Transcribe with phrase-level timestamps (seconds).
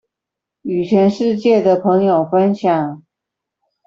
[0.63, 3.03] 與全世界的朋友分享